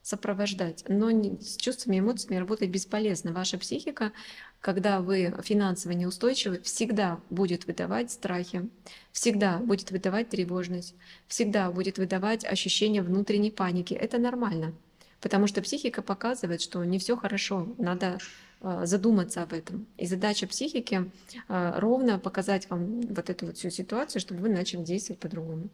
сопровождать. 0.02 0.84
Но 0.88 1.10
с 1.40 1.58
чувствами 1.58 1.98
и 1.98 2.00
эмоциями 2.00 2.40
работать 2.40 2.70
бесполезно. 2.70 3.34
Ваша 3.34 3.58
психика, 3.58 4.12
когда 4.60 5.02
вы 5.02 5.34
финансово 5.44 5.94
неустойчивы, 5.94 6.62
всегда 6.62 7.20
будет 7.30 7.68
выдавать 7.68 8.12
страхи, 8.12 8.70
всегда 9.12 9.58
будет 9.60 9.92
выдавать 9.92 10.30
тревожность, 10.30 10.96
всегда 11.28 11.72
будет 11.72 11.98
выдавать 11.98 12.46
ощущение 12.46 13.02
внутренней 13.02 13.52
паники. 13.52 13.94
Это 13.94 14.18
нормально, 14.18 14.74
потому 15.20 15.48
что 15.48 15.62
психика 15.62 16.02
показывает, 16.02 16.62
что 16.62 16.84
не 16.84 17.00
все 17.00 17.16
хорошо, 17.16 17.74
надо 17.78 18.18
а, 18.62 18.86
задуматься 18.86 19.42
об 19.42 19.54
этом. 19.54 19.88
И 19.98 20.06
задача 20.06 20.48
психики 20.48 21.12
а, 21.48 21.80
ровно 21.80 22.20
показать 22.20 22.70
вам 22.70 23.02
вот 23.02 23.30
эту 23.30 23.48
вот 23.48 23.58
всю 23.58 23.72
ситуацию, 23.72 24.22
чтобы 24.22 24.42
вы 24.42 24.50
начали 24.50 24.84
действовать 24.84 25.20
по-другому. 25.20 25.70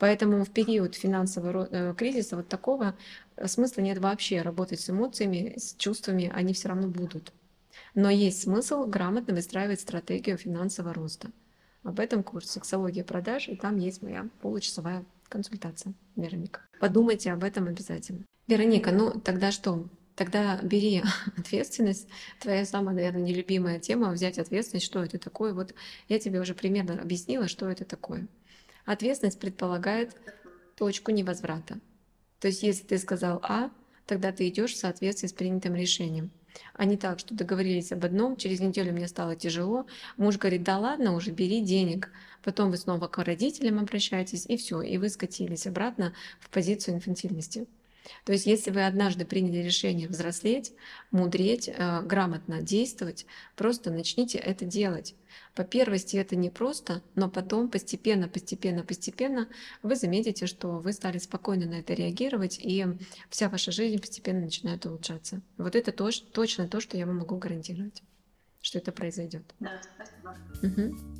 Поэтому 0.00 0.42
в 0.46 0.50
период 0.50 0.94
финансового 0.94 1.68
э, 1.70 1.94
кризиса 1.94 2.34
вот 2.36 2.48
такого 2.48 2.96
э, 3.36 3.46
смысла 3.46 3.82
нет 3.82 3.98
вообще 3.98 4.40
работать 4.40 4.80
с 4.80 4.88
эмоциями, 4.88 5.52
с 5.58 5.74
чувствами, 5.74 6.32
они 6.34 6.54
все 6.54 6.68
равно 6.68 6.88
будут. 6.88 7.34
Но 7.94 8.08
есть 8.08 8.42
смысл 8.42 8.86
грамотно 8.86 9.34
выстраивать 9.34 9.80
стратегию 9.80 10.38
финансового 10.38 10.94
роста. 10.94 11.28
Об 11.82 12.00
этом 12.00 12.22
курс 12.22 12.48
«Сексология 12.48 13.04
продаж», 13.04 13.48
и 13.50 13.56
там 13.56 13.78
есть 13.78 14.00
моя 14.00 14.26
получасовая 14.40 15.04
консультация, 15.28 15.92
Вероника. 16.16 16.62
Подумайте 16.80 17.30
об 17.30 17.44
этом 17.44 17.68
обязательно. 17.68 18.24
Вероника, 18.46 18.92
ну 18.92 19.20
тогда 19.20 19.52
что? 19.52 19.86
Тогда 20.16 20.58
бери 20.62 21.02
ответственность. 21.36 22.08
Твоя 22.40 22.64
самая, 22.64 22.94
наверное, 22.94 23.22
нелюбимая 23.22 23.78
тема— 23.78 24.10
взять 24.12 24.38
ответственность, 24.38 24.86
что 24.86 25.04
это 25.04 25.18
такое. 25.18 25.52
Вот 25.52 25.74
я 26.08 26.18
тебе 26.18 26.40
уже 26.40 26.54
примерно 26.54 26.98
объяснила, 27.00 27.48
что 27.48 27.68
это 27.68 27.84
такое. 27.84 28.26
Ответственность 28.90 29.38
предполагает 29.38 30.16
точку 30.76 31.12
невозврата. 31.12 31.78
То 32.40 32.48
есть, 32.48 32.64
если 32.64 32.82
ты 32.82 32.98
сказал 32.98 33.38
А, 33.44 33.70
тогда 34.04 34.32
ты 34.32 34.48
идешь 34.48 34.72
в 34.72 34.78
соответствии 34.78 35.28
с 35.28 35.32
принятым 35.32 35.76
решением. 35.76 36.32
А 36.74 36.84
не 36.86 36.96
так, 36.96 37.20
что 37.20 37.32
договорились 37.32 37.92
об 37.92 38.04
одном, 38.04 38.36
через 38.36 38.58
неделю 38.58 38.92
мне 38.92 39.06
стало 39.06 39.36
тяжело, 39.36 39.86
муж 40.16 40.38
говорит, 40.38 40.64
да 40.64 40.80
ладно 40.80 41.14
уже, 41.14 41.30
бери 41.30 41.60
денег. 41.60 42.10
Потом 42.42 42.72
вы 42.72 42.78
снова 42.78 43.06
к 43.06 43.22
родителям 43.22 43.78
обращаетесь, 43.78 44.44
и 44.46 44.56
все, 44.56 44.82
и 44.82 44.98
вы 44.98 45.08
скатились 45.08 45.68
обратно 45.68 46.12
в 46.40 46.50
позицию 46.50 46.96
инфантильности. 46.96 47.68
То 48.24 48.32
есть, 48.32 48.46
если 48.46 48.70
вы 48.70 48.86
однажды 48.86 49.24
приняли 49.24 49.62
решение 49.62 50.08
взрослеть, 50.08 50.72
мудреть, 51.10 51.68
э, 51.68 52.02
грамотно 52.02 52.62
действовать, 52.62 53.26
просто 53.56 53.90
начните 53.90 54.38
это 54.38 54.64
делать. 54.64 55.14
По 55.54 55.64
первости 55.64 56.16
это 56.16 56.36
непросто, 56.36 57.02
но 57.14 57.28
потом 57.28 57.68
постепенно, 57.68 58.28
постепенно, 58.28 58.82
постепенно 58.82 59.48
вы 59.82 59.96
заметите, 59.96 60.46
что 60.46 60.78
вы 60.78 60.92
стали 60.92 61.18
спокойно 61.18 61.66
на 61.66 61.74
это 61.80 61.94
реагировать, 61.94 62.58
и 62.62 62.86
вся 63.28 63.48
ваша 63.48 63.72
жизнь 63.72 64.00
постепенно 64.00 64.40
начинает 64.40 64.86
улучшаться. 64.86 65.40
Вот 65.58 65.74
это 65.76 65.92
точно 65.92 66.68
то, 66.68 66.80
что 66.80 66.96
я 66.96 67.06
вам 67.06 67.18
могу 67.18 67.36
гарантировать, 67.36 68.02
что 68.60 68.78
это 68.78 68.92
произойдет. 68.92 69.42
Да, 69.58 69.80
спасибо. 69.94 70.36
Угу. 70.62 71.19